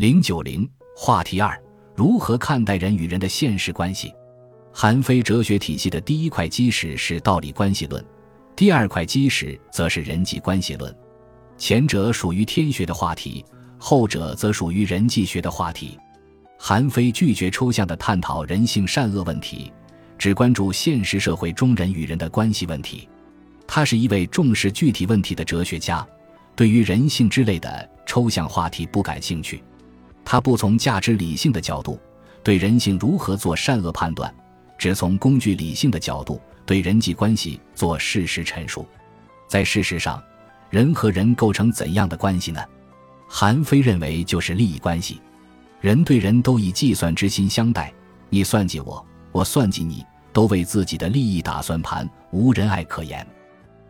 [0.00, 1.62] 零九零话题二：
[1.94, 4.10] 如何看待人与人的现实关系？
[4.72, 8.02] 韩非哲学体系的第一块基石是道理关系论，
[8.56, 10.90] 第二块基石则是人际关系论。
[11.58, 13.44] 前者属于天学的话题，
[13.76, 15.98] 后者则属于人际学的话题。
[16.58, 19.70] 韩非拒绝抽象的探讨人性善恶问题，
[20.16, 23.06] 只关注现实社会中人与人的关系问题。
[23.66, 26.08] 他是一位重视具体问题的哲学家，
[26.56, 29.62] 对于人性之类的抽象话题不感兴趣。
[30.24, 31.98] 他不从价值理性的角度
[32.42, 34.32] 对人性如何做善恶判断，
[34.78, 38.86] 只从工具理性的角度对人际关系做事实陈述。
[39.48, 40.22] 在事实上，
[40.70, 42.62] 人和人构成怎样的关系呢？
[43.28, 45.20] 韩非认为就是利益关系。
[45.80, 47.92] 人对人都以计算之心相待，
[48.28, 53.26] 你算计我，我算计你，都为自己的利益打算盘，无仁爱可言。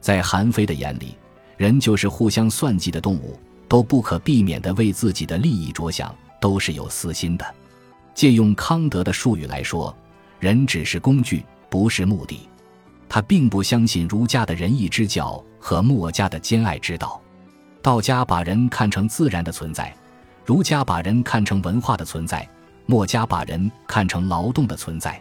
[0.01, 1.17] 在韩非的眼里，
[1.57, 3.39] 人就是互相算计的动物，
[3.71, 6.15] 都不可避免地为自己的利益着想。
[6.41, 7.55] 都是有私心的。
[8.15, 9.95] 借用康德的术语来说，
[10.39, 12.49] 人只是工具，不是目的。
[13.11, 17.21] 他并不相信儒家的仁义之教和墨家的兼爱之道。
[17.83, 19.95] 道家把人看成自然的存在，
[20.47, 22.49] 儒家把人看成文化的存在，
[22.87, 25.21] 墨家把人看成劳动的存在。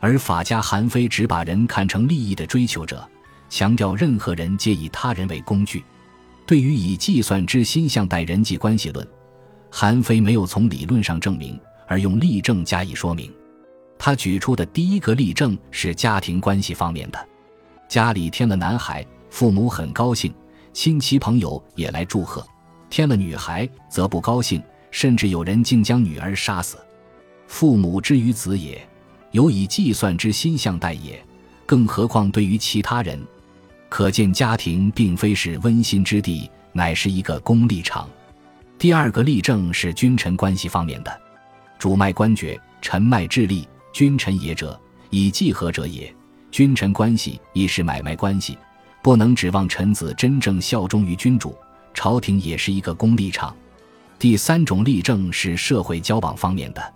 [0.00, 3.06] 而法家韩非只把人看成利益的追求者，
[3.50, 5.84] 强调任何人皆以他人为工具。
[6.46, 9.06] 对于以计算之心相待人际关系论。
[9.68, 13.30] 韩非没有从理论上证明，而用例证加以说明。
[13.98, 17.28] 他举出的第一个例证是家庭关系方面的：
[17.88, 20.32] 家里添了男孩，父母很高兴，
[20.72, 22.42] 亲戚朋友也来祝贺；
[22.88, 26.78] 添了女孩，则不高兴，甚至有人竟将女儿杀死。
[27.48, 28.86] 父母之于子也，
[29.32, 31.22] 有以计算之心相待也，
[31.66, 33.20] 更何况对于其他人？
[33.88, 38.08] 可见家庭并非是温馨之地，乃是一个功利场。
[38.78, 41.20] 第二个例证是君臣关系方面的，
[41.78, 44.78] 主脉官爵，臣脉智力，君臣也者，
[45.10, 46.14] 以计合者也。
[46.50, 48.58] 君臣关系亦是买卖关系，
[49.02, 51.56] 不能指望臣子真正效忠于君主，
[51.94, 53.54] 朝廷也是一个功利场。
[54.18, 56.94] 第三种例证是社会交往方面的，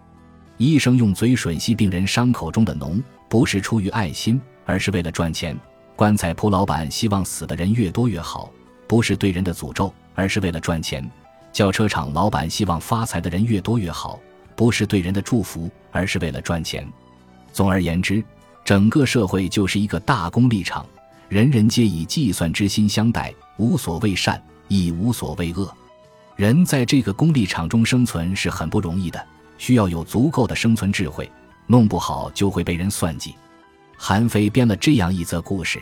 [0.57, 5.55] 医生用嘴吮吸病人伤口中的脓，不是出于爱心，而是为了赚钱；
[6.01, 8.51] 棺材铺老板希望死的人越多越好，
[8.87, 11.07] 不是对人的诅咒，而是为了赚钱。
[11.53, 14.19] 轿车厂老板希望发财的人越多越好，
[14.57, 16.91] 不是对人的祝福，而是为了赚钱。
[17.53, 18.25] 总而言之，
[18.65, 20.87] 整个社会就是一个大功利场，
[21.29, 25.71] 人人皆以计算之心相待，无所谓善，亦无所谓恶。
[26.35, 29.23] 人在这个功利场中生存是很不容易的，
[29.59, 31.31] 需要有足够的生存智慧，
[31.67, 33.35] 弄不好就会被人算计。
[34.03, 35.79] 韩非编了这样一则故事：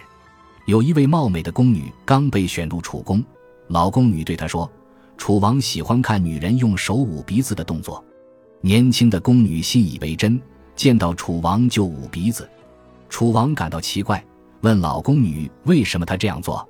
[0.66, 3.22] 有一位貌美的宫女刚被选入楚宫，
[3.68, 4.68] 老宫女对她说。
[5.16, 8.04] 楚王喜欢看女人用手捂鼻子的动作，
[8.60, 10.40] 年轻的宫女信以为真，
[10.74, 12.48] 见到楚王就捂鼻子。
[13.08, 14.22] 楚王感到奇怪，
[14.62, 16.68] 问老宫女为什么她这样做。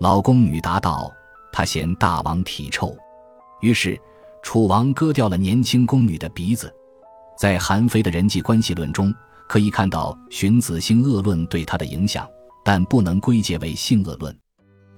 [0.00, 1.08] 老宫女答道
[1.52, 2.96] ：“她嫌大王体臭。”
[3.62, 3.96] 于是
[4.42, 6.72] 楚王割掉了年轻宫女的鼻子。
[7.40, 9.10] 在韩非的人际关系论中，
[9.48, 12.28] 可以看到荀子性恶论对他的影响，
[12.62, 14.38] 但不能归结为性恶论。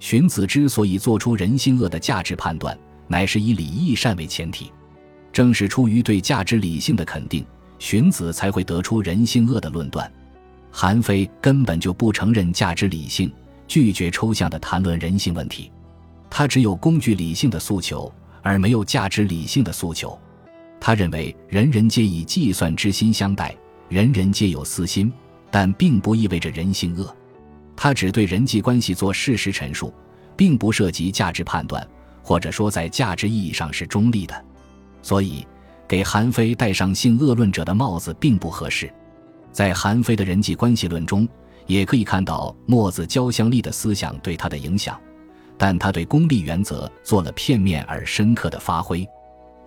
[0.00, 2.76] 荀子之所以做出人性恶的价值判断，
[3.06, 4.72] 乃是以礼义善为前提。
[5.32, 7.46] 正是出于对价值理性的肯定，
[7.78, 10.12] 荀子才会得出人性恶的论断。
[10.72, 13.32] 韩非根本就不承认价值理性，
[13.68, 15.70] 拒绝抽象的谈论人性问题。
[16.28, 20.18] 他只有工具理性的诉求，而没有价值理性的诉求。
[20.84, 23.56] 他认为人人皆以计算之心相待，
[23.88, 25.12] 人人皆有私心，
[25.48, 27.16] 但并不意味着人性恶。
[27.76, 29.94] 他只对人际关系做事实陈述，
[30.36, 31.88] 并不涉及价值判断，
[32.20, 34.44] 或者说在价值意义上是中立的，
[35.02, 35.46] 所以
[35.86, 38.92] 给韩非戴上性恶论者的帽子并不合适。
[39.52, 41.28] 在韩非的人际关系论中，
[41.68, 45.00] 也可以看到墨子交相利的思想对他的影响，
[45.56, 49.06] 但他对功利原则做了片面而深刻的发挥。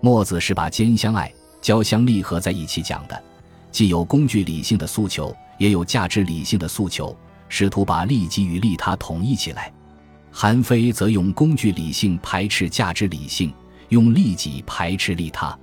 [0.00, 3.22] 墨子是把兼相爱、交相利合在一起讲的，
[3.70, 7.16] 既有工具理性的诉求，也有价值理性的诉求。
[7.48, 9.72] 试图把利己与利他统一起来，
[10.32, 13.52] 韩非则用工具理性排斥价值理性，
[13.90, 15.56] 用利己排斥利他。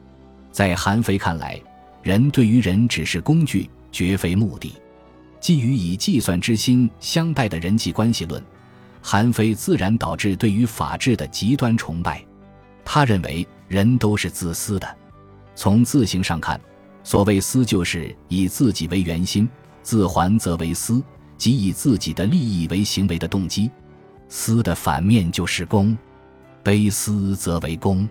[0.49, 1.59] 在韩非看来，
[2.01, 4.73] 人对于人只是工具，绝非目的。
[5.41, 8.41] 基于以计算之心相待的人际关系论，
[9.01, 12.23] 韩非自然导致对于法治的极端崇拜。
[12.85, 14.97] 他认为人都是自私的。
[15.55, 16.59] 从字形上看，
[17.03, 19.47] 所谓私就是以自己为圆心，
[19.81, 21.01] 自还则为私。
[21.35, 23.69] 即以自己的利益为行为的动机，
[24.29, 25.97] 私的反面就是公，
[26.63, 28.07] 卑私则为公。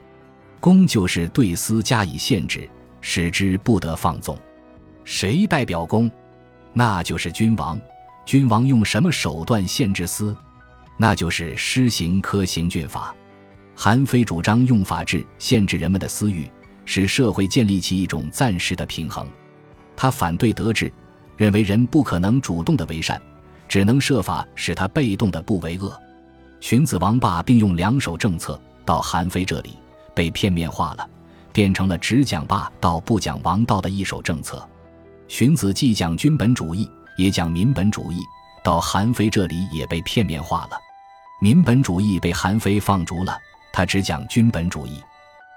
[0.60, 2.68] 公就是对私加以限制，
[3.00, 4.36] 使之不得放纵。
[5.04, 6.10] 谁代表公？
[6.74, 7.80] 那就是君王。
[8.26, 10.36] 君王用什么手段限制私？
[10.98, 13.14] 那就是施行科刑峻法。
[13.74, 16.48] 韩非主张用法治限制人们的私欲，
[16.84, 19.26] 使社会建立起一种暂时的平衡。
[19.96, 20.92] 他反对德治，
[21.36, 23.20] 认为人不可能主动的为善，
[23.68, 25.98] 只能设法使他被动的不为恶。
[26.60, 29.76] 荀子王霸并用两手政策，到韩非这里
[30.14, 31.08] 被片面化了，
[31.52, 34.64] 变成了只讲霸道不讲王道的一手政策。
[35.26, 38.20] 荀子既讲君本主义，也讲民本主义，
[38.62, 40.78] 到韩非这里也被片面化了。
[41.40, 43.36] 民本主义被韩非放逐了，
[43.72, 45.02] 他只讲军本主义。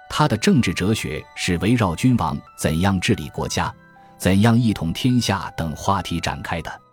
[0.09, 3.73] 他的政治哲学是围绕君王怎样治理国家。
[4.17, 6.85] 怎样一统天下等话题展开的。